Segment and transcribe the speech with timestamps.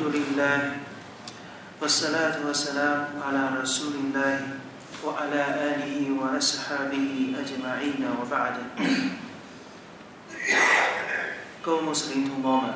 [0.00, 0.60] الحمد لله
[1.84, 4.56] والصلاة والسلام على رسول الله
[5.04, 8.56] وعلى آله وأصحابه أجمعين وبعد
[11.60, 12.72] 各位穆斯林同胞们，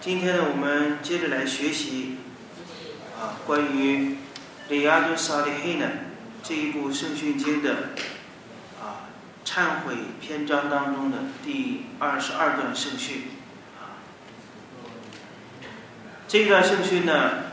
[0.00, 2.18] 今天呢，我们接着来学习
[3.14, 4.10] 啊，关于《
[4.68, 5.86] 里亚杜萨利黑呢
[6.42, 7.90] 这一部圣训经的
[8.82, 9.06] 啊
[9.44, 13.39] 忏悔篇章当中的第二十二段圣训啊。
[16.31, 17.51] 这一段圣训呢，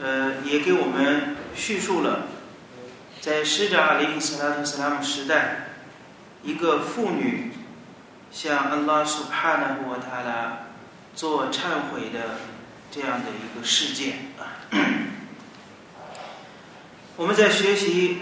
[0.00, 2.28] 呃，也给我们叙述了
[3.20, 5.66] 在使者阿里·斯拉特·斯拉姆时代，
[6.42, 7.52] 一个妇女
[8.30, 10.60] 向安拉苏帕纳布塔拉
[11.14, 12.38] 做忏悔的
[12.90, 14.64] 这样的一个事件啊。
[17.16, 18.16] 我们在学习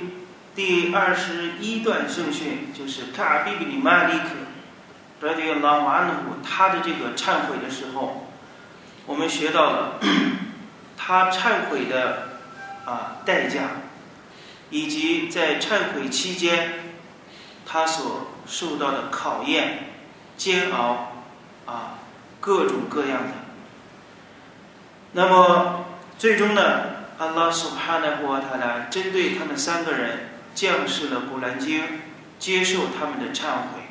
[0.57, 4.25] 第二十一段圣训，就是卡比比里马利克，
[5.29, 8.30] 拉迪拉瓦努他的这个忏悔的时候，
[9.11, 9.99] 我们学到了
[10.97, 12.29] 他忏悔的
[12.85, 13.63] 啊代价，
[14.71, 16.95] 以及在忏悔期间
[17.67, 19.95] 他所受到的考验、
[20.37, 21.13] 煎熬
[21.67, 21.99] 啊
[22.39, 23.33] 各种各样的。
[25.11, 26.63] 那么最终呢？
[27.19, 31.83] 阿拉苏哈纳布瓦塔拉针对他们三个人降示了《古兰经》，
[32.39, 33.89] 接受他们的忏悔，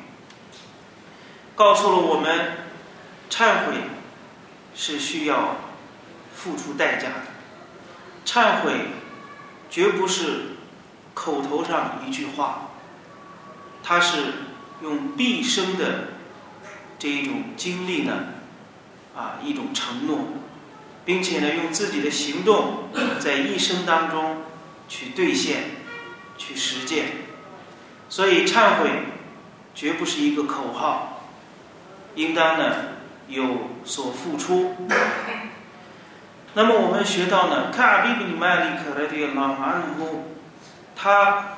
[1.54, 2.52] 告诉了我们，
[3.28, 3.74] 忏悔
[4.74, 5.56] 是需要
[6.34, 7.22] 付出代价的。
[8.24, 8.72] 忏悔
[9.70, 10.56] 绝不是
[11.14, 12.70] 口头上一句话，
[13.82, 14.32] 它是
[14.82, 16.08] 用毕生的
[16.98, 18.12] 这一种经历呢，
[19.16, 20.18] 啊，一种承诺。
[21.02, 24.42] 并且呢，用自己的行动在一生当中
[24.86, 25.64] 去兑现、
[26.36, 27.06] 去实践。
[28.10, 28.90] 所以，忏悔
[29.74, 31.26] 绝不是一个口号，
[32.16, 32.74] 应当呢
[33.30, 34.76] 有所付出。
[36.54, 40.24] 那么，我们学到呢，卡尔比比麦里克莱迪拉马努，
[40.96, 41.56] 他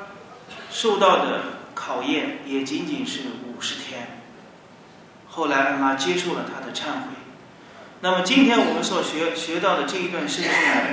[0.70, 1.40] 受到的
[1.74, 4.18] 考验也仅仅是五十天。
[5.28, 7.08] 后来，安拉接受了他的忏悔。
[8.02, 10.86] 那么今天我们所学学到的这一段圣训呢，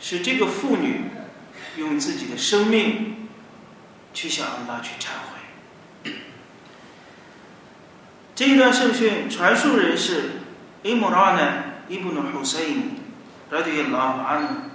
[0.00, 1.10] 是这个妇女
[1.76, 3.28] 用自己的生命
[4.14, 5.29] 去向安拉去忏悔。
[8.40, 10.30] 这一段圣训传述人是
[10.82, 12.96] 伊姆拉呢伊布努胡塞因，
[13.50, 14.70] 拉迪拉安。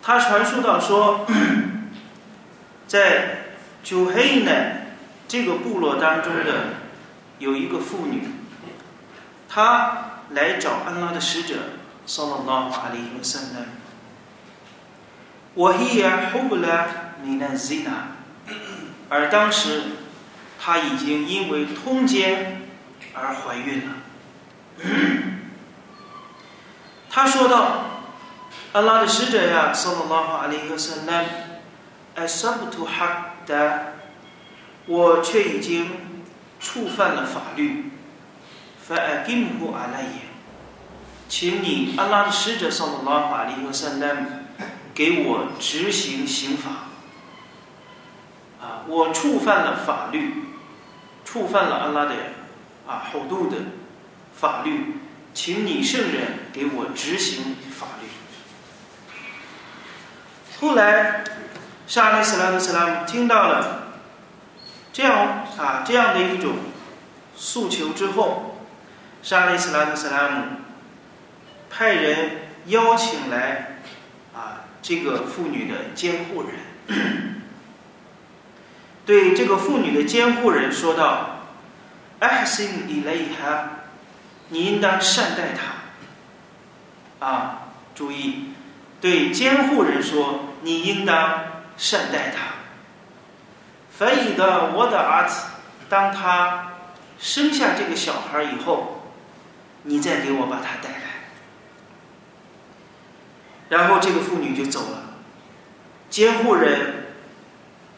[0.00, 1.26] 他传述到说，
[2.86, 3.46] 在
[3.82, 4.52] 九黑呢
[5.26, 6.66] 这个部落当中的
[7.40, 8.28] 有一个妇女。
[9.48, 11.56] 她来找安拉的使者，
[12.06, 13.66] 萨拉拉哈阿里和萨拉，
[15.54, 16.86] 我伊亚胡布拉
[17.24, 18.12] 米纳吉纳，
[19.08, 19.82] 而当时
[20.62, 22.60] 他已经因为通奸
[23.14, 23.94] 而怀孕了。
[27.08, 28.04] 他说道
[28.72, 31.24] ：“安拉的使者呀，萨拉拉哈阿里和萨拉，
[32.14, 33.54] 艾萨布图哈达，
[34.84, 35.90] 我却已经
[36.60, 37.90] 触犯了法律。”
[38.86, 40.28] 法阿金姆阿拉耶，
[41.28, 44.26] 请你阿拉的使者萨拉拉法利和萨拉姆
[44.94, 46.70] 给我执行刑法。
[48.60, 50.34] 啊，我触犯了法律，
[51.30, 52.14] 触犯了阿拉的
[52.88, 53.56] 啊厚度的
[54.34, 54.96] 法律，
[55.32, 58.08] 请你圣人给我执行法律。
[60.58, 61.22] 后来，
[61.86, 63.92] 沙利斯拉特斯拉姆听到了
[64.92, 66.54] 这样啊这样的一种
[67.36, 68.46] 诉求之后。
[69.22, 70.44] 沙利斯拉特·斯拉姆
[71.68, 72.30] 派人
[72.68, 73.76] 邀请来
[74.34, 77.29] 啊，这个妇女的监护人，
[79.10, 81.40] 对这个妇女的监护人说道
[82.20, 83.70] ：“艾辛伊雷哈，
[84.50, 85.66] 你应当善待她。”
[87.26, 87.62] 啊，
[87.92, 88.50] 注意，
[89.00, 91.42] 对监护人说：“你应当
[91.76, 92.54] 善待她。”
[93.90, 95.44] 翻译的我的儿子，
[95.88, 96.74] 当他
[97.18, 98.96] 生下这个小孩以后。
[99.82, 101.00] 你再给我把他带来，
[103.70, 105.04] 然后这个妇女就走了。
[106.10, 107.06] 监护人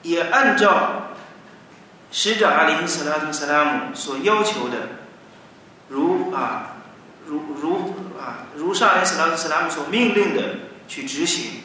[0.02, 1.01] 也按照
[2.12, 4.76] 使者阿里·斯拉特·斯拉姆所要求的，
[5.88, 6.76] 如啊，
[7.26, 10.42] 如如啊，如上阿斯拉特·斯拉姆所命令的
[10.86, 11.62] 去执行。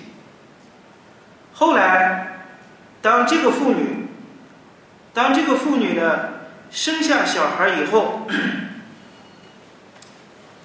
[1.54, 2.40] 后来，
[3.02, 4.08] 当这个妇女，
[5.14, 6.30] 当这个妇女呢
[6.72, 8.28] 生下小孩以后。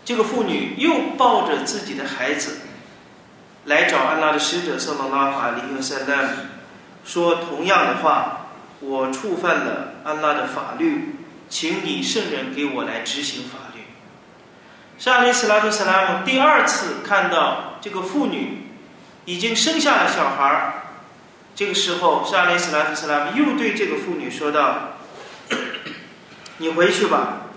[0.05, 2.59] 这个妇女又抱着自己的孩子
[3.67, 6.29] 来找安拉的使者，萨拉拉哈里和塞拉姆
[7.05, 8.42] 说同样的话
[8.83, 11.17] ：“我触犯了安拉的法律，
[11.49, 13.83] 请你圣人给我来执行法律。”
[14.99, 18.67] 沙利斯拉特斯拉姆第二次看到这个妇女
[19.25, 20.73] 已经生下了小孩儿，
[21.55, 24.95] 这个时候沙利斯拉特斯拉姆又对这个妇女说道
[26.59, 27.49] ：“你回去吧，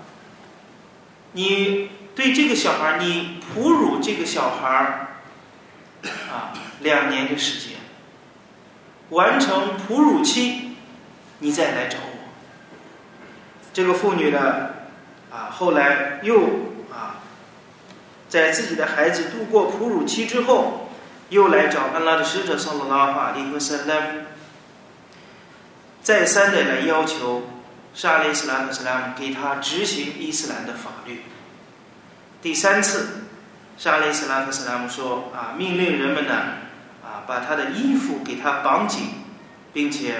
[1.32, 5.08] 你对这个小孩，你哺乳这个小孩
[6.02, 7.78] 啊两年的时间，
[9.10, 10.65] 完成哺乳期，
[11.38, 12.16] 你再来找我。”
[13.72, 14.70] 这个妇女呢，
[15.30, 16.40] 啊，后来又
[16.90, 17.20] 啊，
[18.28, 20.90] 在自己的孩子度过哺乳期之后，
[21.28, 23.94] 又来找安拉的使者，送了拉法利和塞拉
[26.02, 27.42] 再三的来要求
[27.92, 31.22] 沙利斯兰和斯拉姆给他执行伊斯兰的法律。
[32.40, 33.24] 第三次，
[33.76, 36.34] 沙利斯兰和斯拉姆说啊，命令人们呢，
[37.04, 39.08] 啊，把他的衣服给他绑紧，
[39.72, 40.14] 并且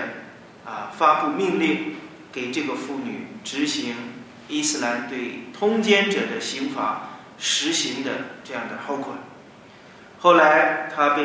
[0.67, 1.95] 啊，发布命令。
[2.33, 3.97] 给这个妇女执行
[4.47, 7.01] 伊斯兰对通奸者的刑罚
[7.39, 8.11] 实行的
[8.45, 9.15] 这样的后果。
[10.21, 11.23] 后来他被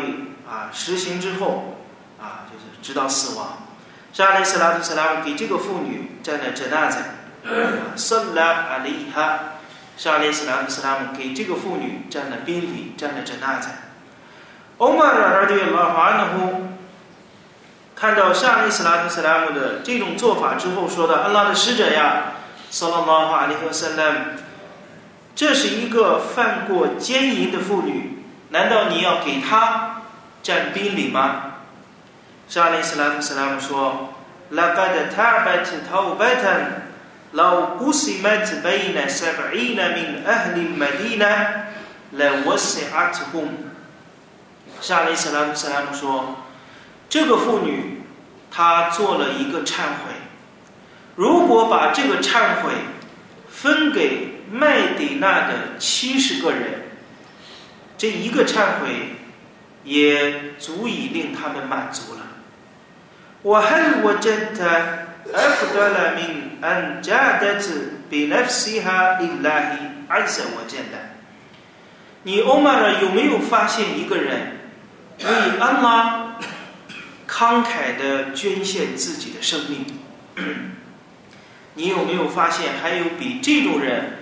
[0.50, 1.84] 啊实行之后
[2.18, 3.58] 啊，就是直到死亡。
[4.14, 7.04] 沙利斯拉特斯拉姆给这个妇女站了真纳在，
[7.98, 9.40] 萨拉阿里哈，
[9.98, 13.68] 沙利斯拉特斯拉姆给这个妇女站了宾礼，站了真纳在。
[14.78, 16.71] 欧玛尔尔对拉哈纳呼。
[18.02, 22.32] 看到沙利斯拉特斯拉姆的这种做法之后，说的安拉的使者呀，
[22.72, 24.18] 萨拉玛哈里和塞拉姆，
[25.36, 30.02] 这是一个犯过奸淫的妇女，难道你要给她
[30.42, 31.58] 占宾礼吗？
[32.50, 34.16] 沙利斯拉特斯拉姆说
[34.50, 36.50] ：“拉盖的塔贝特陶贝特，
[37.34, 41.50] 老古西麦子贝呢，塞巴伊呢，min ahli Medina，
[42.14, 43.48] 来沃塞阿特贡。”
[44.82, 46.38] 沙利斯拉特斯拉姆说。
[47.11, 48.03] 这个妇女，
[48.51, 50.13] 她做了一个忏悔。
[51.15, 52.73] 如果把这个忏悔
[53.49, 56.83] 分给麦迪娜的七十个人，
[57.97, 59.17] 这一个忏悔
[59.83, 62.21] 也足以令他们满足了。
[63.43, 67.65] 我恨我真的，أ 不得了命，أن جادت
[68.11, 69.79] بنفسها لله
[70.09, 70.93] عز وجل。
[72.25, 74.59] 你欧玛尔有没有发现一个人
[75.21, 75.27] 为
[75.61, 76.30] 安拉？
[77.42, 79.84] 慷慨的捐献自己的生命，
[81.74, 84.20] 你有没有发现还有比这种人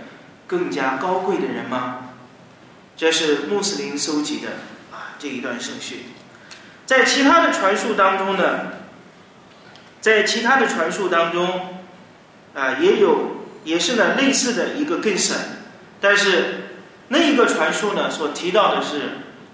[0.48, 2.12] 更加高贵的人吗？
[2.96, 4.52] 这是穆斯林搜集的
[4.90, 5.98] 啊这一段圣训，
[6.86, 8.68] 在其他的传述当中呢，
[10.00, 11.82] 在其他的传述当中
[12.54, 15.36] 啊也有也是呢类似的一个更神，
[16.00, 16.70] 但是
[17.10, 19.02] 那一个传述呢所提到的是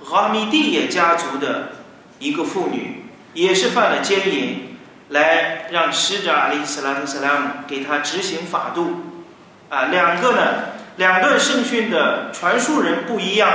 [0.03, 1.71] 哈米蒂耶家族的
[2.19, 3.04] 一个妇女。
[3.35, 4.77] 也是犯了奸淫，
[5.09, 9.01] 来让使者阿里·斯拉特·斯拉姆给他执行法度，
[9.69, 10.41] 啊，两个呢，
[10.95, 13.49] 两段圣训的传述人不一样，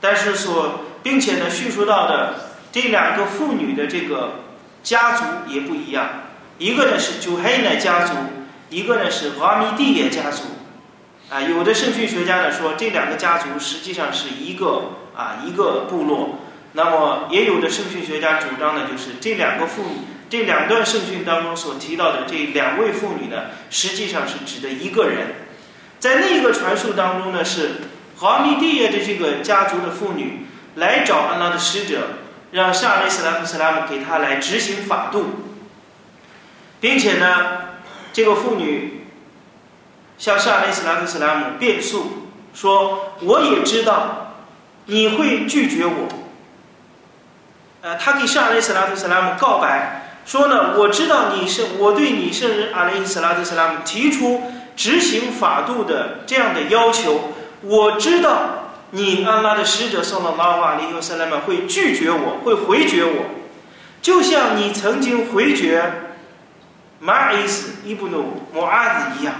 [0.00, 2.34] 但是所并且呢叙述到的
[2.70, 4.44] 这两个妇女的这个
[4.84, 6.06] 家族也不一样，
[6.58, 8.14] 一个呢是朱黑奈家族，
[8.70, 10.44] 一个呢是阿米蒂耶家族，
[11.28, 16.38] 啊，有的圣训学家呢说这两个家族实际上是一个啊一个部落。
[16.74, 19.98] 那么，也有的圣训学家主张呢，就是这两个妇女，
[20.30, 25.34] 这两段圣训当中所提到的这两位妇女呢，实际上是指的一个人。
[26.00, 27.72] 在那个传述当中呢，是
[28.16, 32.08] 哈密蒂耶的这个家族的妇女来找安拉的使者，
[32.52, 35.26] 让沙利斯拉夫斯拉姆给他来执行法度，
[36.80, 37.58] 并且呢，
[38.14, 39.04] 这个妇女
[40.16, 44.36] 向沙利斯拉夫斯拉姆辩诉说：“我也知道
[44.86, 46.08] 你会拒绝我。”
[47.82, 54.40] 呃，他给圣阿雷斯拉特斯拉姆告白说呢，我知道你是我对你圣人阿雷斯拉特斯拉姆提出
[54.76, 63.24] 执行法度的这样的要求，我知道你安拉的使者送了拉瓦里尤斯拉姆会拒绝我，会回绝我，
[64.00, 65.82] 就像你曾经回绝
[67.00, 69.34] 马伊斯伊布努摩阿子一样。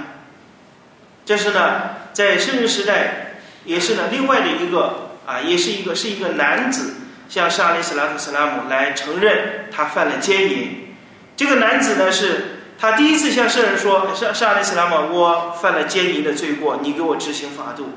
[1.24, 1.82] 这是呢，
[2.12, 6.94] 在圣人时代也是呢另外的一个啊，也是一个是一个男子。
[7.32, 10.92] 向沙利斯拉特斯拉姆来承认他犯了奸淫，
[11.34, 17.88] 这个男子呢是他第一次向圣人说：“沙沙利斯拉姆，我犯了奸淫的罪过，你给我执行法度。”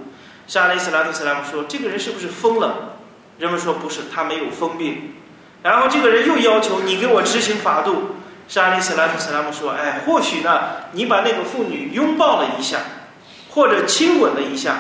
[0.48, 2.96] 沙利斯拉特斯拉姆说：“这个人是不是疯了？”
[3.38, 5.16] 人们说：“不是，他没有疯病。”
[5.64, 8.16] 然后这个人又要求你给我执行法度。
[8.48, 10.62] 沙利斯拉特斯拉姆说：“哎，或许呢，
[10.94, 12.78] 你把那个妇女拥抱了一下，
[13.50, 14.76] 或者亲吻了一下。”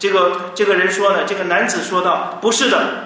[0.00, 3.04] 这个这个人说呢，这个男子说道：“不是的。”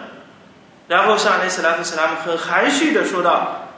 [0.92, 3.68] 然后沙利斯拉夫斯拉姆很含蓄的说道：“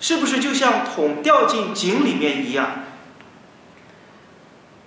[0.00, 2.84] 是不是就像桶掉进井里面一样？”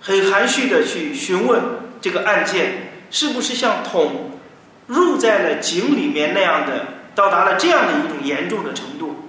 [0.02, 1.62] 很含蓄的去询问
[2.00, 4.40] 这个案件是不是像桶
[4.88, 9.28] 入在了井里面那样的，到达了这样的一种严重的程度？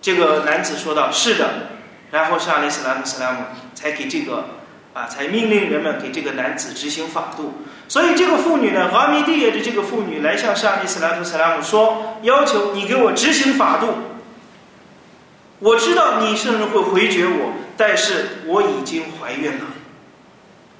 [0.00, 1.70] 这个男子说道：“是的。”
[2.12, 3.38] 然后沙利斯拉特斯拉姆
[3.74, 4.59] 才给这个
[4.92, 7.54] 啊，才命令人们给这个男子执行法度。
[7.88, 13.88] 所以这个妇女呢，阿米蒂耶的这个妇女来向沙利斯拉特斯拉姆说，要求你给我执行法度。
[15.58, 19.66] 我知道你甚至会回绝我，但是我已经怀孕了，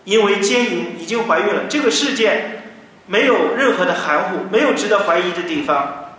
[0.05, 1.64] 因为奸淫已经怀孕了。
[1.69, 2.62] 这个事件
[3.07, 6.14] 没有任何的含糊，没有值得怀疑的地方，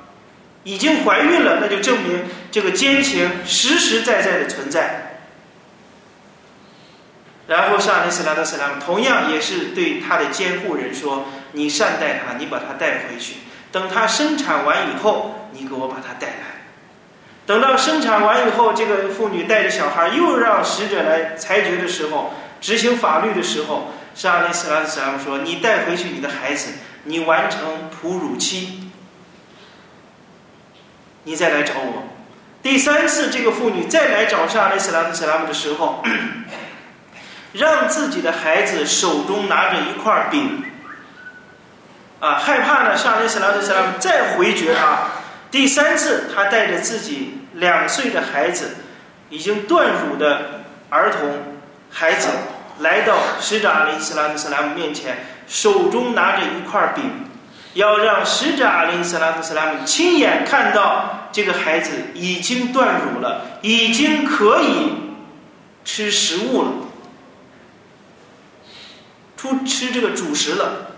[0.64, 2.20] 已经怀孕了，那就证明
[2.52, 5.11] 这个奸情实实在在的存在。
[7.52, 13.36] 然后沙利斯拉德斯拉姆同样也是对他的监护人说：“你善待他，你把他带回去，
[13.74, 16.64] 等他生产完以后，你给我把他带来。”
[17.46, 22.32] 等到生产完以后，这个妇女带着小孩又让使者来裁决的时候，
[22.62, 26.72] 执行法律的时候，沙利斯拉德斯拉姆说：“你带回去你的孩子，
[27.04, 27.60] 你完成
[28.02, 28.90] 哺乳期，
[31.26, 32.04] 你再来找我。”
[32.64, 36.02] 第三次，这个妇女再来找沙利斯拉德斯拉姆的时候，
[37.54, 40.64] 让自己的孩子手中拿着一块饼，
[42.20, 45.00] 啊，害怕呢，沙利斯拉特斯拉姆再回绝他。
[45.50, 47.38] 第三次，他带着自己。
[47.56, 48.78] 两岁的孩子，
[49.30, 51.58] 已经断乳的儿童
[51.92, 52.30] 孩子，
[52.80, 55.18] 来到使者阿里斯拉特斯拉姆面前，
[55.50, 57.26] 手中拿着一块饼，
[57.74, 64.94] 要让使者阿里斯拉特斯拉姆亲眼看到这个孩子已经断乳了，已经可以
[65.84, 66.72] 吃食物了，
[69.42, 70.92] 出吃这个主食了。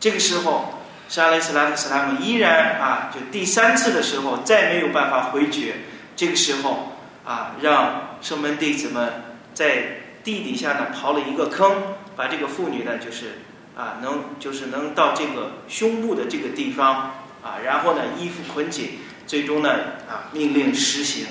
[0.00, 0.74] 这个时候。
[1.10, 5.76] 沙利斯拉特斯拉姆依然啊，就第三次的时候再没有办法回绝。
[6.14, 9.10] 这个时候啊，让圣门弟子们
[9.54, 13.38] 在地底下呢刨了一个坑，把这个妇女呢就是
[13.74, 16.94] 啊能就是能到这个胸部的这个地方
[17.42, 19.70] 啊，然后呢衣服捆紧，最终呢
[20.10, 21.24] 啊命令实行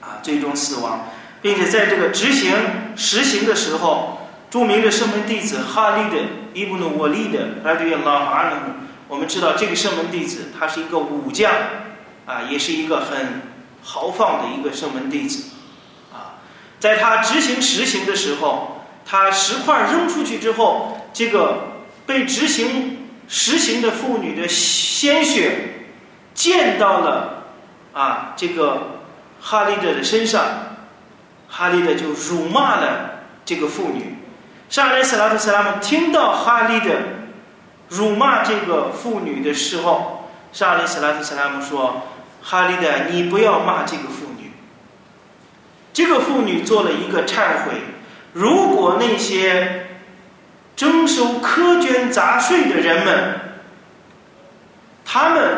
[0.00, 1.10] 啊，最终死亡，
[1.42, 2.54] 并且在这个执行
[2.96, 4.17] 实行的时候，
[4.50, 6.24] 著名的圣门弟子哈利的。
[6.54, 8.56] 伊布努沃利的拉杜亚拉马努，
[9.06, 11.52] 我们知道这个圣门弟子，他是一个武将，
[12.26, 13.42] 啊，也是一个很
[13.80, 15.50] 豪放的一个圣门弟子，
[16.12, 16.42] 啊，
[16.80, 25.86] 在他执行实行的时候，他石块扔出去之后，这个被执行实行的妇女的鲜血
[26.34, 27.44] 溅到了
[27.92, 29.02] 啊这个
[29.40, 30.42] 哈利德的身上，
[31.46, 34.16] 哈利德就辱骂了这个妇女。
[34.68, 36.96] 沙利斯拉特斯拉姆听到哈利的
[37.88, 42.02] 辱骂这个妇女的时候，沙利斯拉特斯拉姆说
[42.44, 44.52] ：“哈利的，你不要骂这个妇女。
[45.94, 47.80] 这个妇女做了一个忏悔。
[48.34, 49.86] 如果那些
[50.76, 53.40] 征收苛捐杂税的人们，
[55.06, 55.56] 他们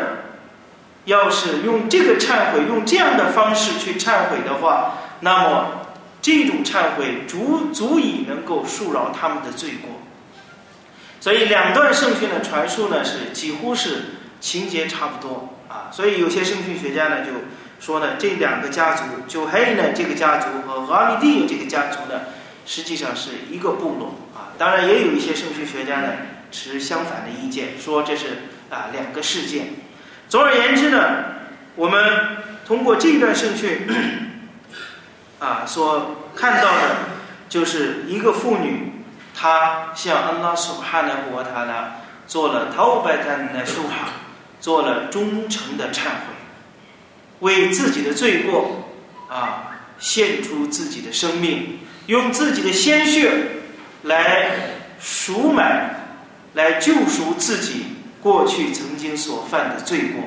[1.03, 5.65] 要是用这个忏悔，用这样的方式去忏悔的话，那么。”
[6.21, 9.99] 这种忏悔足足以能够恕饶他们的罪过，
[11.19, 14.03] 所以两段圣训的传述呢是几乎是
[14.39, 17.31] 情节差不多啊，所以有些圣训学家呢就
[17.79, 22.21] 说呢这两个家族就还有呢这个家族和阿米蒂这个家族呢
[22.67, 26.09] 实际上是一个部落啊，当然也有一些圣训学家呢
[26.51, 29.69] 持相反的意见，说这是啊两个事件。
[30.29, 30.99] 总而言之呢，
[31.75, 32.03] 我们
[32.67, 33.87] 通过这段圣训。
[35.41, 36.95] 啊，所看到的，
[37.49, 38.91] 就是一个妇女，
[39.35, 41.93] 她向安拉苏哈纳和他呢
[42.27, 44.09] 做了陶白丹的书哈，
[44.59, 46.35] 做了忠诚的忏悔，
[47.39, 48.87] 为自己的罪过
[49.27, 53.31] 啊献出自己的生命，用自己的鲜血
[54.03, 54.51] 来
[54.99, 55.89] 赎买，
[56.53, 60.21] 来救赎自己过去曾经所犯的罪过。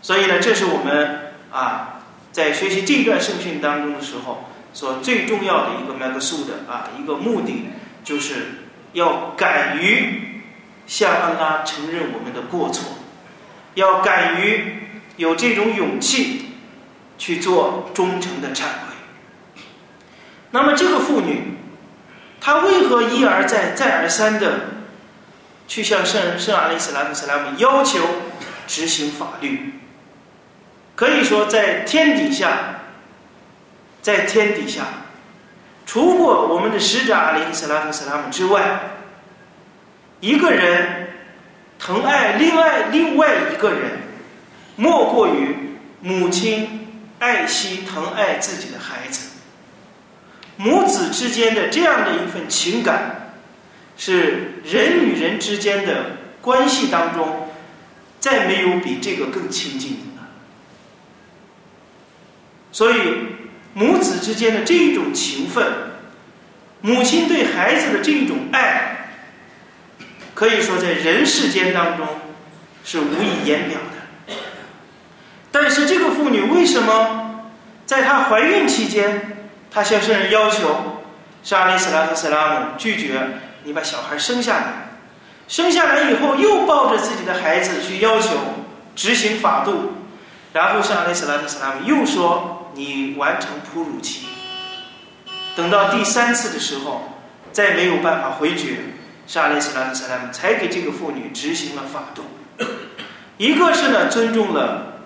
[0.00, 1.96] 所以呢，这是我们啊。
[2.32, 7.70] 在学习这段圣训当中的时候，所最重要的一个麦克苏的啊一个目的，
[8.04, 10.42] 就是要敢于
[10.86, 12.98] 向安拉承认我们的过错，
[13.74, 14.82] 要敢于
[15.16, 16.52] 有这种勇气
[17.18, 18.94] 去做忠诚的忏悔。
[20.50, 21.54] 那么这个妇女，
[22.40, 24.60] 她为何一而再、再而三的
[25.66, 28.00] 去向圣圣阿里斯拉姆斯拉姆要求
[28.66, 29.74] 执行法律？
[30.98, 32.80] 可以说，在天底下，
[34.02, 34.82] 在天底下，
[35.86, 38.80] 除过我们的使者阿里斯拉特斯拉姆之外，
[40.18, 41.10] 一个人
[41.78, 44.00] 疼爱另外另外一个人，
[44.74, 46.88] 莫过于母亲
[47.20, 49.28] 爱惜疼爱自己的孩子。
[50.56, 53.34] 母子之间的这样的一份情感，
[53.96, 57.50] 是人与人之间的关系当中，
[58.18, 60.17] 再没有比这个更亲近的。
[62.78, 62.94] 所以，
[63.74, 65.66] 母子之间的这一种情分，
[66.80, 69.16] 母亲对孩子的这一种爱，
[70.32, 72.06] 可以说在人世间当中
[72.84, 74.36] 是无以言表的。
[75.50, 77.50] 但是，这个妇女为什么
[77.84, 81.02] 在她怀孕期间，她向圣人要求，
[81.42, 84.90] 沙利斯拉特斯拉姆拒绝你把小孩生下来，
[85.48, 88.36] 生下来以后又抱着自己的孩子去要求
[88.94, 89.94] 执行法度，
[90.52, 92.54] 然后沙利斯拉特斯拉姆又说。
[92.74, 94.26] 你完成哺乳期，
[95.56, 97.18] 等到第三次的时候，
[97.50, 98.76] 再没有办法回绝，
[99.26, 102.22] 沙利斯拉特萨拉姆才给这个妇女执行了法度。
[103.36, 105.00] 一个是呢，尊重了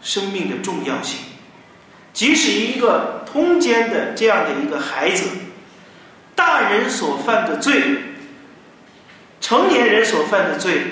[0.00, 1.18] 生命的重要性，
[2.12, 5.28] 即使一个通奸的这样的一个孩子，
[6.34, 7.82] 大人所犯的罪，
[9.40, 10.82] 成年人所犯的罪，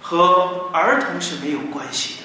[0.00, 2.24] 和儿童是没有关系的。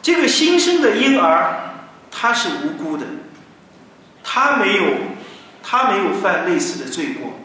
[0.00, 1.66] 这个新生的婴儿。
[2.10, 3.06] 他是无辜的，
[4.22, 4.84] 他没有，
[5.62, 7.38] 他没有犯类似的罪过，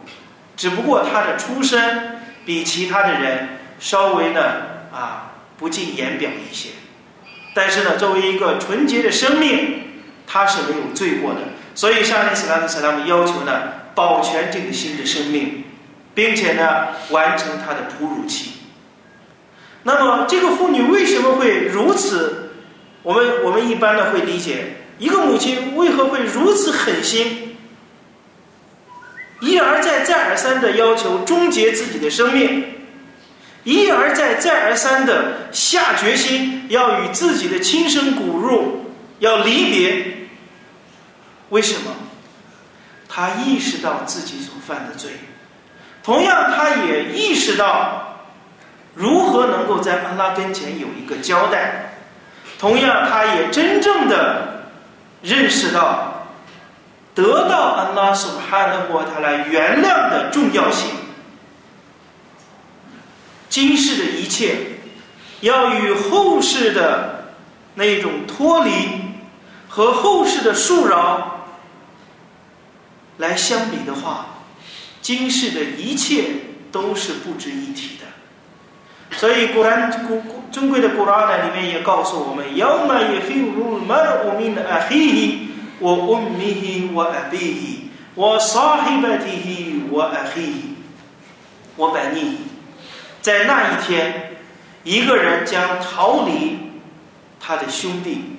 [0.57, 4.41] 只不过他的出身比其他的人稍微呢
[4.91, 6.69] 啊不尽言表一些，
[7.53, 9.83] 但是呢，作为一个纯洁的生命，
[10.27, 11.41] 他是没有罪过的，
[11.73, 13.61] 所以沙利斯拉特萨拉姆要求呢
[13.93, 15.05] 保全这个新的。
[15.05, 15.63] 生命，
[16.13, 17.85] 并且呢完成他的。
[17.97, 18.51] 哺乳期。
[19.83, 22.44] 那么这个妇女为什么会如此？
[23.05, 27.55] 我们我们一般呢会理解，一个母亲为何会如此狠心，
[29.41, 32.65] 一而再再而三的要求终结自己的生命，
[33.63, 38.85] 一而再再而三的下决心要与自己的亲生骨肉
[39.19, 40.27] 要离别？
[41.49, 41.91] 为什么？
[43.07, 45.11] 他意识到自己所犯的罪，
[46.01, 48.25] 同样他也意识到
[48.95, 51.91] 如何能够在安拉跟前有一个交代。
[52.57, 54.63] 同样，他也真正的
[55.21, 56.27] 认识到
[57.13, 60.89] 得到安拉苏哈的或他来原谅的重要性。
[63.49, 64.79] 今世的一切
[65.41, 67.33] 要与后世的
[67.75, 68.71] 那种脱离
[69.69, 71.45] 和后世的束饶
[73.17, 74.27] 来相比的话，
[75.01, 76.23] 今世的一切
[76.71, 79.17] 都是不值一提的。
[79.17, 85.39] 所以，古兰古古尊贵的古兰呢，里面也告诉我们：“要么也非如马乌米的阿黑，
[85.79, 90.43] 我乌米我阿比，我沙黑白提我阿黑，
[91.75, 92.37] 我百尼。”
[93.21, 94.37] 在那一天，
[94.83, 96.59] 一个人将逃离
[97.39, 98.37] 他的兄弟，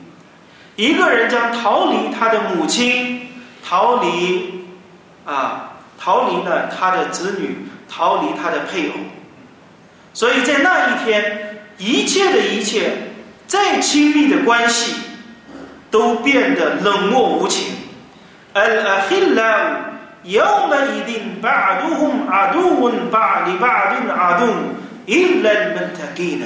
[0.77, 3.29] 一个人将逃离他的母亲，
[3.65, 4.65] 逃离
[5.25, 8.95] 啊，逃离了他的子女，逃离他的配偶。
[10.15, 11.46] 所以在那一天，
[11.79, 12.91] 一切的一切，
[13.47, 14.95] 再亲密的关系，
[15.91, 17.75] 都变得冷漠无情。
[18.55, 19.75] al ahillau
[20.25, 24.57] yawma idin ba'duhum aduun ba'li ba'din adun
[25.07, 26.41] illa al-muttaqin。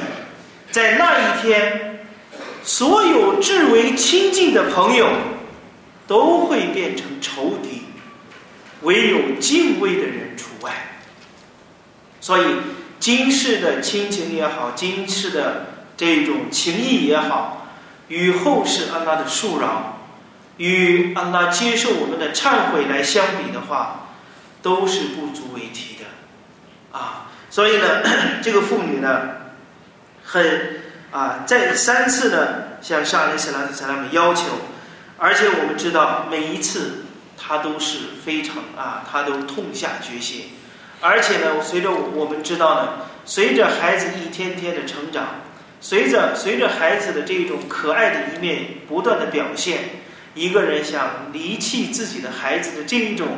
[0.73, 2.01] 在那一天，
[2.64, 5.09] 所有至为亲近的朋友，
[6.09, 7.83] 都会变成仇敌，
[8.83, 10.73] 唯有敬畏的人除外。
[12.21, 12.45] 所以。
[13.00, 17.66] 今世的亲情也好，今世的这种情谊也好，
[18.08, 20.00] 与后世安拉的恕饶，
[20.58, 24.10] 与安拉接受我们的忏悔来相比的话，
[24.60, 28.02] 都是不足为提的，啊，所以呢，
[28.44, 29.20] 这个妇女呢，
[30.22, 34.44] 很啊，再三次的向沙利斯拉的萨拉姆要求，
[35.16, 37.06] 而且我们知道每一次
[37.38, 40.50] 她都是非常啊，她都痛下决心。
[41.00, 42.88] 而且呢，随着我们知道呢，
[43.24, 45.24] 随着孩子一天天的成长，
[45.80, 49.78] 随着随着孩子的这种可爱的一面不断的表现，
[50.34, 53.28] 一个人想离弃自己的孩子的这一种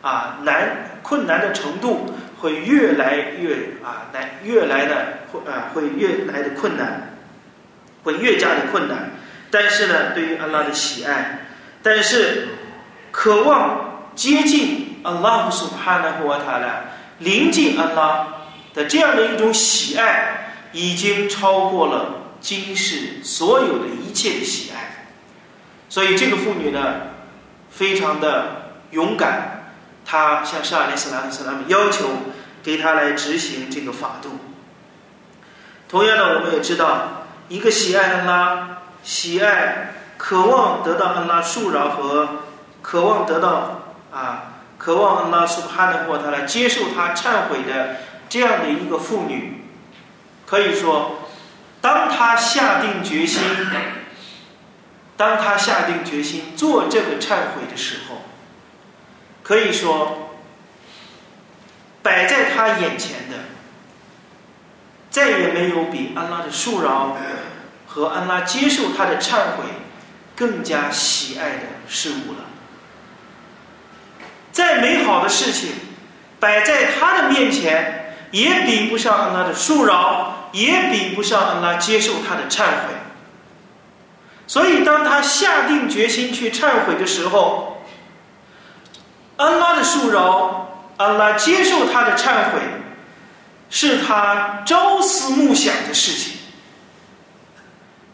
[0.00, 7.14] 啊难困难的程度会越来越啊难，越来的会啊会越来的困难，
[8.04, 9.10] 会越加的困难。
[9.50, 11.40] 但是呢，对于安拉的喜爱，
[11.82, 12.48] 但是
[13.10, 16.84] 渴望接近安拉苏哈纳和他的。
[17.22, 18.26] 临近安拉
[18.74, 25.06] 的这样的一种喜爱，已经超过了今世所有的一切的喜爱。
[25.88, 26.94] 所以这个妇女呢，
[27.70, 29.72] 非常的勇敢，
[30.04, 32.06] 她向沙利斯拉特斯拉姆要求，
[32.62, 34.30] 给她来执行这个法度。
[35.88, 42.28] 同样的，我们也知道，一个喜爱安拉、喜爱、渴望得到安拉恕饶和
[42.80, 44.51] 渴望得到啊。
[44.82, 49.62] 渴望安拉苏哈的或他来接受他忏悔的这样的一个妇女，
[50.44, 51.28] 可以说，
[51.80, 53.40] 当他下定决心，
[55.16, 58.22] 当他下定决心做这个忏悔的时候，
[59.44, 60.30] 可以说，
[62.02, 63.36] 摆在他眼前的，
[65.10, 67.16] 再也没有比安拉的恕饶
[67.86, 69.64] 和安拉接受他的忏悔
[70.34, 72.46] 更加喜爱的事物了。
[74.52, 75.70] 再美好的事情，
[76.38, 82.94] 摆在他的面前，也比不上安拉的恕饶，也比不上安拉接受他的忏悔。
[84.46, 87.82] 所以，当他下定决心去忏悔的时候，
[89.36, 92.60] 安拉的恕饶，安拉接受他的忏悔，
[93.70, 96.36] 是他朝思暮想的事情。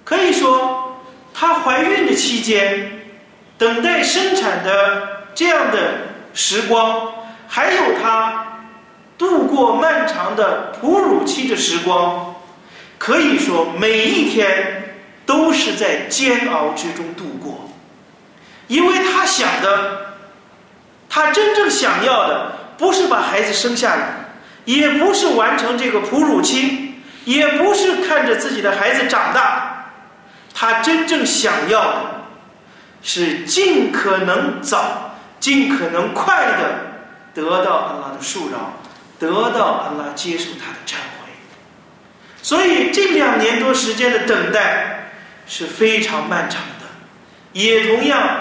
[0.05, 1.03] 可以说，
[1.35, 2.93] 她怀孕的期间，
[3.59, 6.08] 等待生产的这样的。
[6.41, 7.15] 时光，
[7.49, 8.61] 还有他
[9.19, 12.37] 度过漫长的哺乳期的时光，
[12.97, 14.95] 可以说每一天
[15.27, 17.69] 都是在煎熬之中度过，
[18.69, 20.15] 因为他想的，
[21.11, 24.31] 他真正想要的不是把孩子生下来，
[24.65, 29.91] 也不是完成这个哺乳期，也不是看着自己的孩子长大，
[30.55, 32.01] 他真正想要的
[33.03, 35.08] 是尽可能早。
[35.41, 36.87] 尽可能快的
[37.35, 38.81] 得到安拉的恕饶，
[39.19, 41.31] 得到安拉接受他的忏悔。
[42.43, 45.11] 所以这两年多时间的等待
[45.47, 46.87] 是非常漫长的，
[47.53, 48.41] 也同样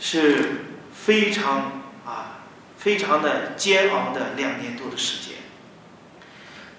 [0.00, 2.40] 是非常啊
[2.78, 5.36] 非常的煎熬的两年多的时间。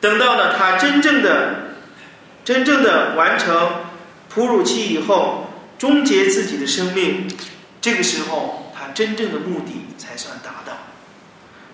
[0.01, 1.75] 等到了他真正的
[2.43, 3.85] 真正的完成
[4.33, 7.29] 哺乳期以后，终结自己的生命，
[7.79, 8.59] 这个时候。
[8.93, 10.73] 真正的目的才算达到，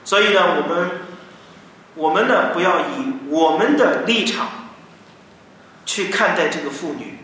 [0.03, 0.89] 所以呢，我们
[1.95, 4.47] 我们呢不要以我们的立场
[5.85, 7.19] 去看待这个妇女，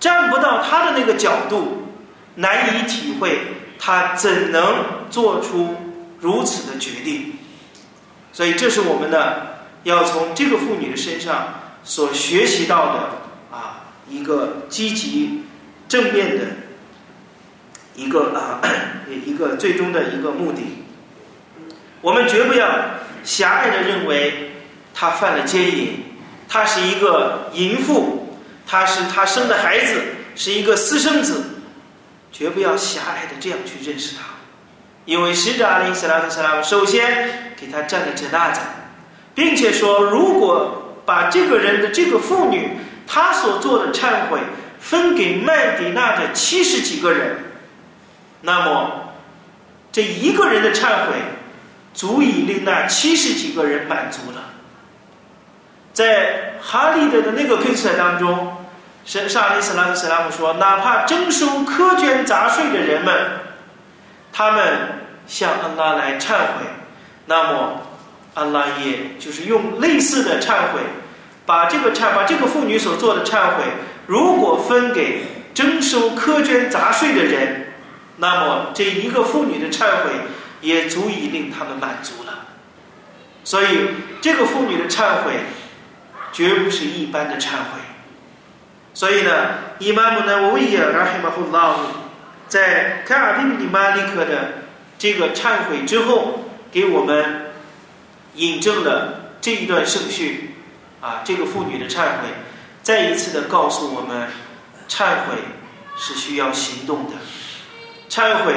[0.00, 1.88] 站不到她的那个角度，
[2.36, 3.40] 难以体会
[3.78, 5.76] 她怎能做出
[6.20, 7.34] 如此的决定。
[8.32, 9.18] 所以，这是我们呢
[9.84, 13.00] 要从这个妇女的身上所学习到的
[13.50, 15.44] 啊一个积极
[15.88, 16.44] 正面的。
[17.98, 18.62] 一个啊，
[19.26, 20.60] 一个最终的一个目的，
[22.00, 22.68] 我们绝不要
[23.24, 24.52] 狭隘的认为
[24.94, 26.04] 他犯了奸淫，
[26.48, 30.00] 他是一个淫妇，他是他生的孩子
[30.36, 31.42] 是一个私生子，
[32.30, 34.22] 绝不要狭隘的这样去认识他，
[35.04, 38.60] 因为使者阿里·斯拉特·斯拉首先给他站了这大子，
[39.34, 44.38] 并且说，如果把这个人的这个妇女她所做的忏悔
[44.78, 47.47] 分给麦迪娜的七十几个人。
[48.42, 49.14] 那么，
[49.90, 51.16] 这一个人的忏悔，
[51.92, 54.44] 足以令那七十几个人满足了。
[55.92, 58.64] 在哈利德的那个 case 当中，
[59.04, 63.12] 是沙利斯拉克斯拉姆说，哪怕征收苛捐杂税的人们，
[64.32, 66.66] 他们向安拉来忏悔，
[67.26, 67.82] 那么
[68.34, 70.80] 安拉也就是用类似的忏悔，
[71.44, 73.64] 把这个忏把这个妇女所做的忏悔，
[74.06, 77.64] 如果分给征收苛捐杂税的人。
[78.18, 80.10] 那么这一个妇女的忏悔
[80.60, 82.46] 也足以令他们满足了，
[83.44, 83.66] 所以
[84.20, 85.40] 这个妇女的忏悔
[86.32, 87.80] 绝不是一般的忏悔。
[88.92, 89.30] 所以呢，
[89.78, 91.84] 伊玛目呢，维耶拉黑马胡拉姆
[92.48, 94.64] 在凯尔比比里马利克的
[94.98, 97.52] 这个忏悔之后，给我们
[98.34, 100.56] 引证了这一段圣训
[101.00, 102.30] 啊，这个妇女的忏悔，
[102.82, 104.28] 再一次的告诉我们，
[104.88, 105.36] 忏悔
[105.96, 107.12] 是需要行动的。
[108.08, 108.54] 忏悔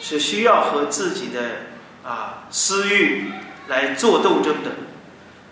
[0.00, 1.40] 是需要和自己的
[2.04, 3.30] 啊私欲
[3.68, 4.70] 来做斗争的，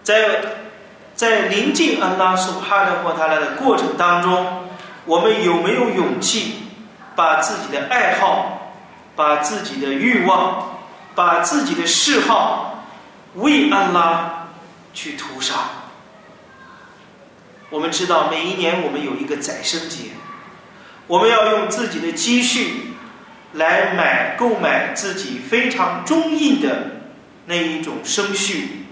[0.02, 0.40] 在
[1.14, 4.68] 在临近安拉苏哈的或他来的过程当中，
[5.04, 6.64] 我们有没有勇气
[7.14, 8.74] 把自己的爱好、
[9.16, 10.80] 把自己的欲望、
[11.14, 12.84] 把自己的嗜好
[13.34, 14.48] 为安拉
[14.92, 15.54] 去屠杀？
[17.70, 20.10] 我们知道每一年我们有一个宰生节，
[21.06, 22.89] 我们要用自己的积蓄。
[23.54, 27.02] 来买购买自己非常中意的
[27.46, 28.86] 那一种生序，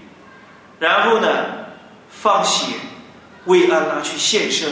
[0.79, 1.27] 然后呢，
[2.09, 2.73] 放血
[3.45, 4.69] 为安拉去献身，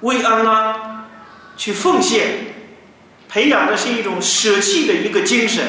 [0.00, 1.06] 为安拉
[1.56, 2.26] 去奉献，
[3.28, 5.64] 培养的是一种舍弃的一个精神。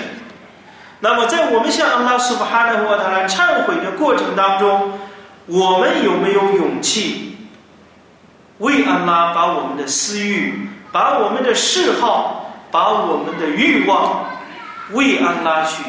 [1.01, 4.99] 那么，在我们向安拉苏巴哈纳和他来忏悔的过程当中，
[5.45, 7.37] 我们有没有勇气
[8.57, 10.65] 为安拉把我们的私欲？
[10.91, 12.38] 把我们的嗜好，
[12.71, 14.25] 把我们的欲望
[14.91, 15.83] 为安拉去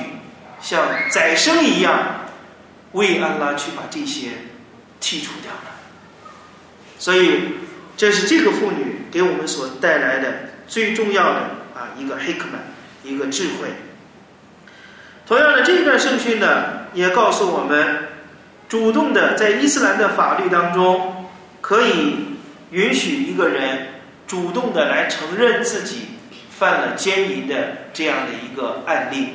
[0.61, 1.95] 像宰牲一样，
[2.93, 4.29] 为安拉去把这些
[5.01, 5.71] 剔除掉了。
[6.99, 7.55] 所以，
[7.97, 11.41] 这是这个妇女给我们所带来的最重要的
[11.75, 12.61] 啊一个黑克曼，
[13.03, 13.69] 一个智慧。
[15.27, 18.09] 同样的，这一段圣训呢，也告诉我们，
[18.69, 22.37] 主动的在伊斯兰的法律当中，可以
[22.71, 23.89] 允许一个人
[24.27, 26.09] 主动的来承认自己
[26.61, 27.55] 犯了奸淫的
[27.95, 29.29] 这样的一个案例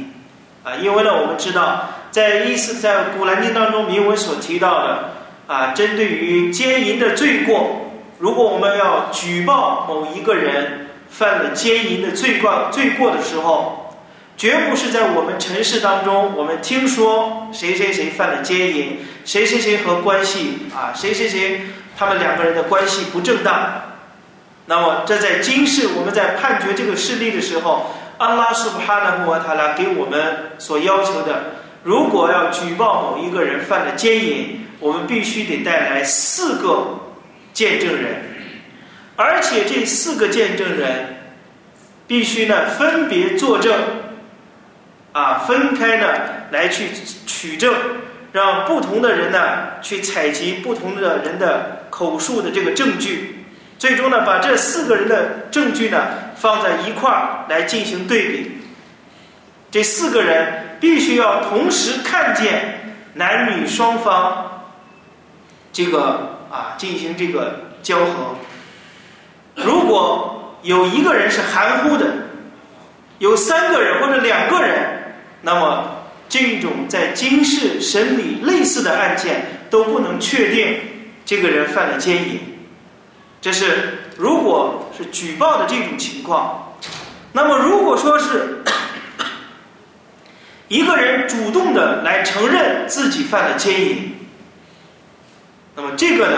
[0.64, 5.10] 啊，因为呢，我们知道，在伊斯在古兰经当中铭文所提到的。
[5.48, 13.94] 啊，针对于奸淫的罪过，如果我们要举报某一个人犯了奸淫的罪过罪过的时候，
[14.36, 21.62] 绝不是在我们城市当中，我们听说谁谁谁犯了奸淫，谁谁谁和关系啊，谁谁谁
[21.96, 23.95] 他们两个人的关系不正当。
[24.68, 31.44] 那么这在今世我们在判决这个事例的时候，安拉苏布哈纳穆瓦塔拉给我们所要求的，
[31.84, 34.62] 如果要举报某一个人犯了奸淫。
[34.82, 37.00] 我们必须得带来四个
[37.54, 38.24] 见证人，
[39.16, 41.16] 而且这四个见证人
[42.06, 43.74] 必须呢分别作证，
[45.14, 46.08] 啊，分开呢
[46.52, 46.90] 来去
[47.26, 47.74] 取证，
[48.34, 53.35] 让不同的人呢去采集不同的人的口述的这个证据，
[53.86, 58.52] 最终呢把这四个人的证据呢放在一块儿来进行对比。
[59.70, 64.64] 这四个人必须要同时看见男女双方。
[65.72, 68.36] 这个啊，进行这个交合。
[69.54, 72.08] 如果有一个人是含糊的，
[73.20, 80.76] 有三个人或者两个人，那么这种在今世审理类似的案件都不能确定
[81.24, 82.40] 这个人犯了奸淫。
[83.46, 86.74] 这是如果是举报的这种情况。
[87.34, 88.64] 那么如果说是
[90.68, 94.16] 一个人主动的来承认自己犯了奸淫。
[95.76, 96.38] 那么这个呢，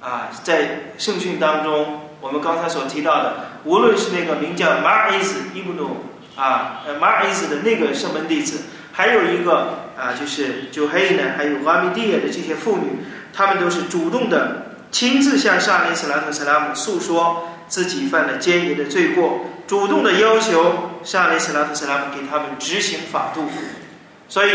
[0.00, 14.63] 啊，在圣训当中，我们刚才所提到的，无论是那个名叫马尔伊斯伊布努啊，马尔伊斯的那个圣门弟子，还有一个啊，就是九黑呢，还有瓦米蒂亚的这些妇女，她们都是主动的，
[14.94, 23.48] 亲自向沙利斯兰特斯拉姆诉说自己犯了奸淫的罪过，主动的要求沙利斯兰特斯拉姆给他们执行法度。
[24.28, 24.50] 所以，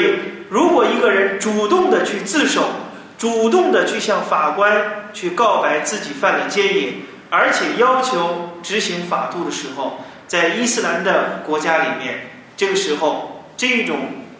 [0.49, 2.69] 如果一个人主动的去自首，
[3.17, 13.97] 主动的去向法官去告白自己犯了奸淫，而且要求执行法度的时候，在伊斯兰的国家里面，这个时候这种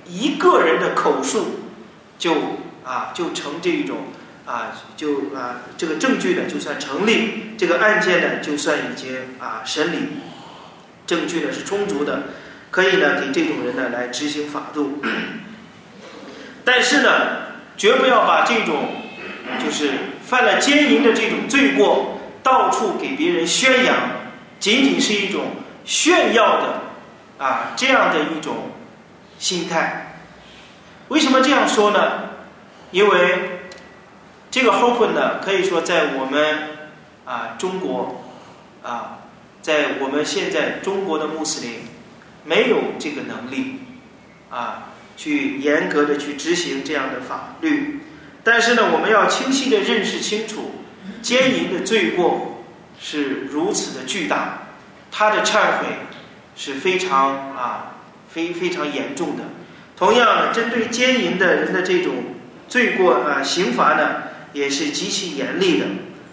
[0.08, 1.60] 一个人的口述
[2.18, 2.36] 就
[2.86, 3.98] 啊就成这种
[4.50, 9.98] 啊就啊这个证据呢就算成立，这个案件呢就算已经啊审理，
[11.06, 12.24] 证据呢是充足的，
[12.72, 15.02] 可以呢给这种人呢来执行法度，
[16.66, 17.48] 但是呢。
[17.80, 18.90] 绝不要把这种
[19.64, 23.96] 就是犯了奸淫的这种罪过到处给别人宣扬，
[24.60, 25.46] 仅仅是一种
[25.86, 26.82] 炫耀的
[27.38, 28.72] 啊这样的一种
[29.38, 30.14] 心态。
[31.08, 32.32] 为什么这样说呢？
[32.92, 33.49] 因为
[34.52, 36.78] 这个 hope 呢，可以说在我们
[37.26, 38.24] 啊中国
[38.84, 39.20] 啊，
[39.62, 41.82] 在我们现在中国的穆斯林
[42.44, 43.80] 没有这个能力
[44.50, 44.86] 啊。
[45.20, 48.00] 去严格的去执行这样的法律，
[48.42, 50.76] 但是呢，我们要清晰的认识清楚，
[51.22, 52.64] 奸淫的罪过
[52.98, 54.60] 是如此的巨大，
[55.12, 55.88] 他的忏悔
[56.56, 57.98] 是非常啊
[58.30, 59.44] 非非常严重的。
[59.98, 62.14] 同样，针对奸淫的人的这种
[62.70, 65.86] 罪过啊，刑罚呢也是极其严厉的。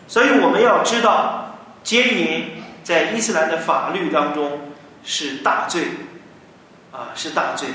[0.08, 2.44] 所以我们要知道，奸淫
[2.82, 4.72] 在伊斯兰的法律当中
[5.04, 5.82] 是大罪，
[6.92, 7.68] 啊是大罪。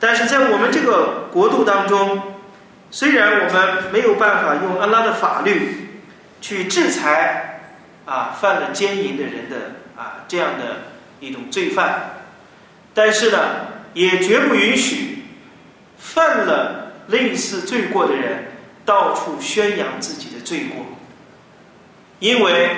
[0.00, 2.22] 但是在我们这个国度当中，
[2.90, 6.00] 虽然我们没有办法用安拉的法律
[6.40, 7.60] 去制裁
[8.06, 9.56] 啊犯了奸淫的人的
[9.96, 12.22] 啊这样的一种罪犯，
[12.94, 13.38] 但是呢，
[13.92, 15.24] 也绝不允许
[15.98, 18.47] 犯了类似罪过的人
[18.88, 20.86] 到处宣扬自己的罪过，
[22.20, 22.70] 因为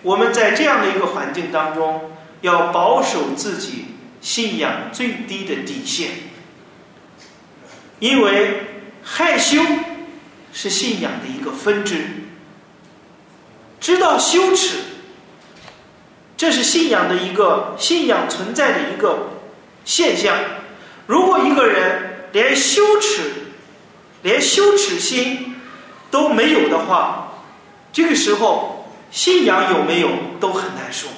[0.00, 3.84] 我们在这样的一个环境当中，要保守自己
[4.22, 6.08] 信仰最低的底线。
[7.98, 8.62] 因为
[9.02, 9.60] 害羞
[10.54, 12.02] 是信仰的一个分支，
[13.78, 14.78] 知道羞耻，
[16.34, 19.32] 这是信仰的一个信仰存在的一个
[19.84, 20.34] 现象。
[21.06, 23.32] 如果一个人连羞耻、
[24.22, 25.47] 连羞耻心
[26.10, 27.28] 都没有的话，
[27.92, 30.08] 这个时候信仰有没有
[30.40, 31.10] 都很难说。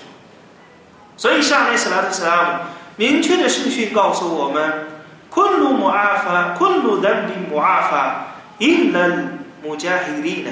[1.17, 2.49] 所以，上面斯拉特斯拉姆
[2.97, 4.89] 明确的圣训告诉我们：
[5.29, 8.27] 昆鲁姆阿法，昆鲁人比姆阿法，
[8.59, 10.51] 因人姆加黑利呢。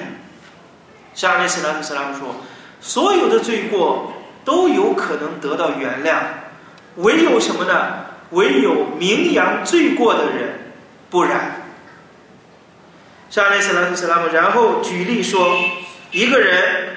[1.15, 2.35] 下面斯拉姆斯拉姆说，
[2.81, 4.13] 所有的罪过
[4.45, 6.19] 都有可能得到原谅，
[6.97, 8.05] 唯有什么呢？
[8.31, 10.73] 唯有名扬罪过的人
[11.09, 11.58] 不然。
[13.31, 15.55] 沙利斯拉斯拉姆然后举例说，
[16.11, 16.97] 一个人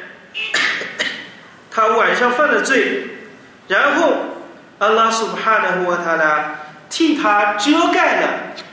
[1.70, 3.08] 他晚上犯了罪，
[3.68, 4.14] 然后
[4.80, 6.56] 安拉苏哈纳沃塔拉
[6.90, 8.30] 替他遮盖了、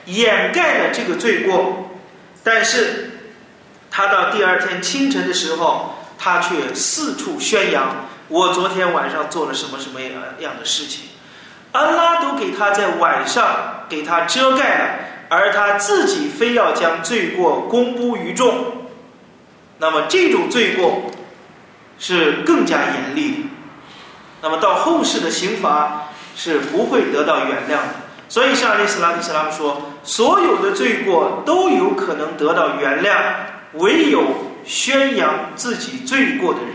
[0.06, 1.90] 掩盖了这个罪过，
[2.44, 3.10] 但是
[3.90, 11.06] 他到第二天清晨的时候，他却四处宣扬我昨天晚上做了什么什么样样的事情，
[11.72, 14.84] 安拉都给他在晚上给他遮盖了。
[15.28, 18.88] 而他自己非要将罪过公布于众，
[19.78, 21.02] 那么这种罪过
[21.98, 23.36] 是更加严厉的。
[24.40, 27.94] 那么到后世的刑罚是不会得到原谅的。
[28.30, 33.34] 所以，像阿里斯拉蒂斯拉姆说，所有的罪过都有可能得到原谅，
[33.74, 34.22] 唯有
[34.64, 36.72] 宣扬自己罪过的人，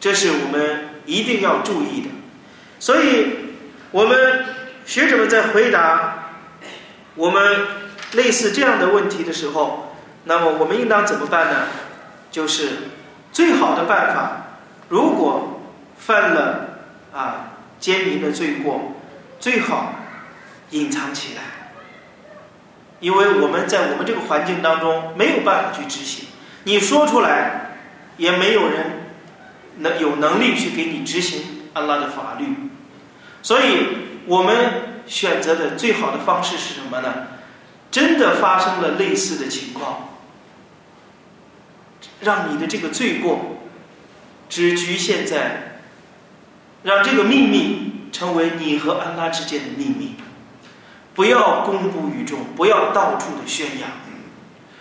[0.00, 2.08] 这是我们一定要注意的。
[2.78, 3.26] 所以，
[3.90, 4.44] 我们
[4.86, 6.20] 学者们在回答。
[7.16, 7.66] 我们
[8.12, 11.66] 类似这样的问题的时候，那么我们应当怎么办呢？
[12.30, 12.90] 就是
[13.30, 15.60] 最好的办法，如果
[15.96, 16.80] 犯了
[17.12, 18.94] 啊奸淫的罪过，
[19.38, 19.94] 最好
[20.70, 21.42] 隐藏起来，
[22.98, 26.26] 因为我们在我们这个环境当中没有办法去执行，
[26.64, 27.76] 你说出来
[28.16, 29.06] 也没有人
[29.78, 32.46] 能有能力去给你执行安拉的法律，
[33.40, 33.86] 所以
[34.26, 34.93] 我们。
[35.06, 37.28] 选择的最好的方式是什么呢？
[37.90, 40.08] 真的发生了类似的情况，
[42.20, 43.58] 让你的这个罪过
[44.48, 45.78] 只局限在，
[46.82, 50.16] 让这个秘密成为你和安拉之间的秘密，
[51.14, 53.88] 不要公布于众，不要到处的宣扬，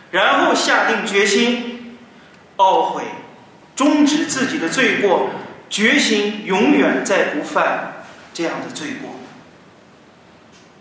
[0.10, 1.96] 然后下定决心
[2.58, 3.04] 懊悔，
[3.76, 5.30] 终止自己的罪过，
[5.70, 9.12] 决心永远再不犯这样的罪过。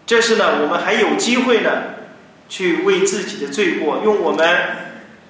[0.05, 1.71] 这是呢，我们还有机会呢，
[2.49, 4.47] 去为自己的罪过，用我们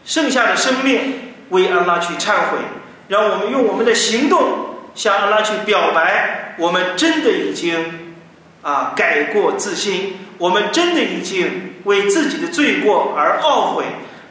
[0.04, 2.58] 剩下的生命为安拉去忏悔，
[3.06, 8.14] 让我们用我们的行动向安拉去表白，我们真的已经
[8.62, 13.84] 啊改过自新，我们真的已经为自己的罪过而懊悔，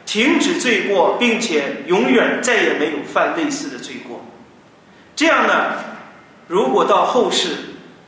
[0.04, 4.24] 停止罪过，并且永远再也没有犯类似的罪过。
[5.14, 5.76] 这样呢，
[6.48, 7.48] 如果到后世，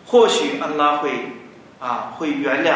[0.04, 1.10] 或许安拉会。
[1.84, 2.72] 啊，会原谅。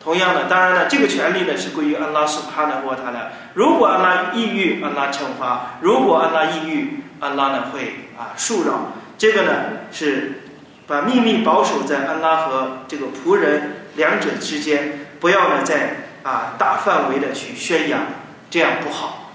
[0.00, 3.32] 同样的，当然了，这个权利呢是归于安拉苏哈的沃塔的。
[3.54, 8.92] 如果安拉抑郁，安拉惩罚；如果安拉抑郁，安拉呢会啊恕饶。
[9.16, 9.52] 这个呢
[9.90, 10.42] 是
[10.86, 18.02] 把秘密保守在安拉和这个仆人两者之间，不要呢在啊大范围的去宣扬，
[18.50, 19.32] 这样不好。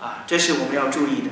[0.00, 1.28] 啊，这是我们要注意的。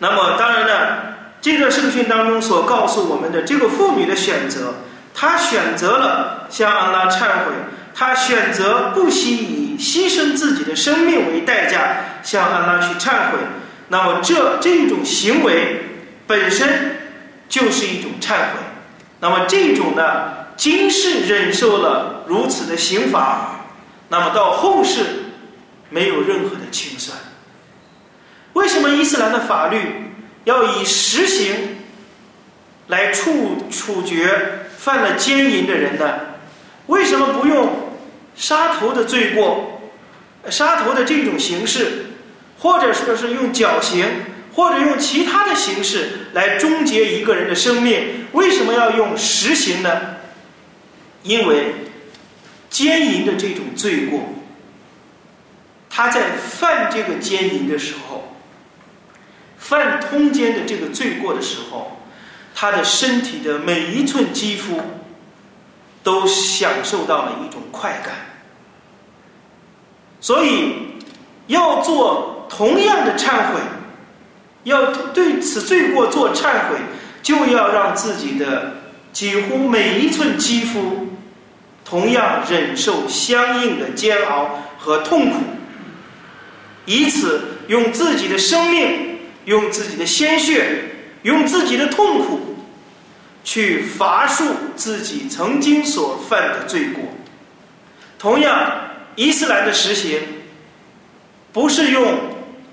[0.00, 0.98] 那么当然呢，
[1.40, 4.74] 这个圣训当中所告诉我们的这个妇女的选择。
[5.20, 7.52] 他选择了向安拉忏悔，
[7.92, 13.38] 他选择不惜以牺牲自己的生命为代价向安拉去忏悔。
[13.88, 15.82] 那么这这种行为
[16.28, 17.00] 本身
[17.48, 18.60] 就是一种忏悔。
[19.18, 23.64] 那么这种呢，今世忍受了如此的刑罚，
[24.10, 25.00] 那么到后世
[25.90, 27.18] 没有任何的清算。
[28.52, 30.12] 为什么伊斯兰的法律
[30.44, 31.78] 要以实行
[32.86, 34.66] 来处处决？
[34.78, 36.20] 犯了奸淫的人呢，
[36.86, 37.90] 为什么不用
[38.36, 39.80] 杀头的罪过、
[40.48, 42.06] 杀头的这种形式，
[42.60, 44.06] 或者说是用绞刑，
[44.54, 48.26] 或者用其他的形式来终结一个人的生命？
[48.30, 50.00] 为什么要用实刑呢？
[51.24, 51.74] 因为
[52.70, 54.32] 奸淫的这种罪过，
[55.90, 58.32] 他在犯这个奸淫的时候，
[59.58, 61.96] 犯通奸的这个罪过的时候。
[62.60, 64.80] 他的身体的每一寸肌肤
[66.02, 68.14] 都享受到了一种快感，
[70.20, 70.74] 所以
[71.46, 73.60] 要做同样的忏悔，
[74.64, 76.78] 要对此罪过做忏悔，
[77.22, 78.72] 就要让自己的
[79.12, 81.06] 几乎每一寸肌肤
[81.84, 85.38] 同样忍受相应的煎熬和痛苦，
[86.86, 92.46] 以此用自己的生命、用自己的鲜血、用自己的痛苦。
[93.48, 94.44] 去罚恕
[94.76, 97.02] 自己曾经所犯的罪过。
[98.18, 98.70] 同样，
[99.16, 100.20] 伊斯兰的实行
[101.50, 102.18] 不是用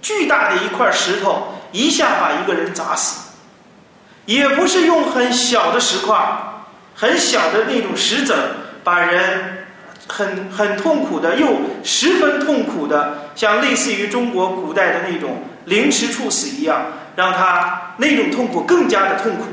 [0.01, 3.21] 巨大的一块石头一下把一个人砸死。
[4.25, 6.13] 也不是用很小的石块、
[6.93, 8.35] 很小的那种石子，
[8.83, 9.65] 把人
[10.07, 11.55] 很很痛苦的，又
[11.85, 16.81] 十分痛苦的，像类似于中国古代的那种凌迟处死一样，
[17.15, 19.45] 让他那种痛苦更加的痛苦。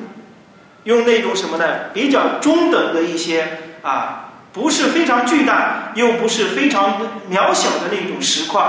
[0.85, 1.65] 用那种什么呢？
[1.93, 8.61] 比较中等的一些啊，不是非常巨大，又不是非常渺小的那种石块，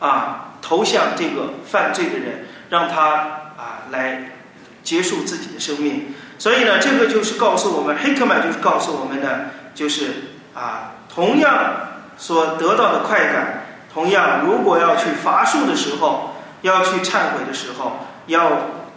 [0.00, 3.14] 啊，投向这个犯罪的人，让他
[3.56, 4.32] 啊来
[4.82, 6.14] 结束自己的生命。
[6.38, 10.06] 所以呢，这个就是告诉我们，黑克曼就是告诉我们的，就是
[10.54, 11.52] 啊，同样
[12.16, 18.50] 所得到的快感，同样如果要去伐树的时候，要去忏悔的时候，要。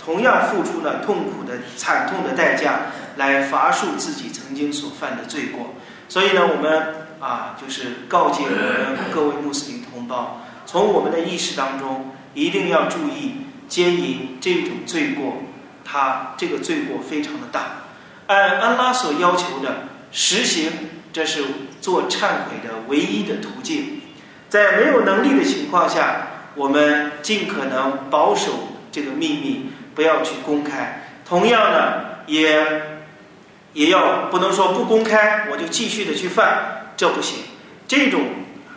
[0.05, 5.73] 同样付出了痛苦的、惨痛的代价来罚恕自己曾经所犯的罪过，
[6.07, 15.37] 所以呢，我们啊，就是告诫我们各位穆斯林同胞，从我们的意识当中一定要注意奸淫这种罪过，
[15.83, 17.61] 它这个罪过非常的大，
[18.27, 20.71] 按安拉所要求的实行，
[21.11, 21.43] 这是
[21.81, 24.01] 做忏悔的唯一的途径，
[24.49, 29.71] 在没有能力的情况下，我们尽可能保守这个秘密。
[29.95, 32.63] 不要去公开，同样的也
[33.71, 37.39] 也要不能说不公开我就继续的去犯，这不行。
[37.87, 38.21] 这种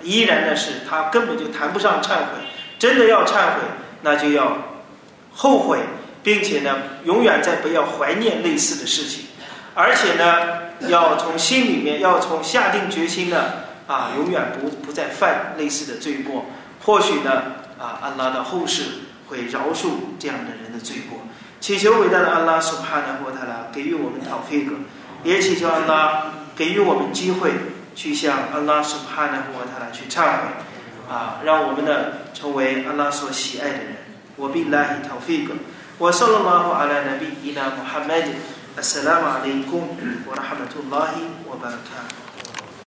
[0.02, 2.38] 依然呢是他根本就谈不上忏悔，
[2.78, 3.62] 真的要忏悔，
[4.02, 4.56] 那就要
[5.32, 5.80] 后悔，
[6.22, 9.24] 并且呢，永远再不要怀念类似的事情，
[9.74, 13.44] 而且呢，要从心里面要从下定决心呢
[13.88, 16.46] 啊，永远不不再犯类似的罪过。
[16.84, 17.42] 或许呢，
[17.76, 18.84] 啊，安拉的后世。
[19.28, 21.18] 会饶恕这样的人的罪过，
[21.58, 24.76] 祈求伟大的安拉苏哈纳霍塔拉给予我们讨费格，
[25.24, 27.50] 也祈求安拉给予我们机会
[27.96, 33.96] 去向安拉苏哈纳霍塔拉去忏悔，啊，让我们呢成为安拉所喜爱的人。
[34.36, 35.54] 我必拉希讨费格，
[35.98, 38.28] 我受了马阿拉纳比伊纳穆罕默德，
[38.76, 42.27] 阿萨拉马雷公，我拉哈马图拉希，我巴卡。